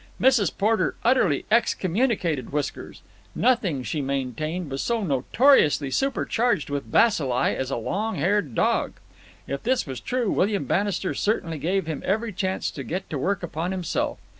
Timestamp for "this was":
9.61-9.99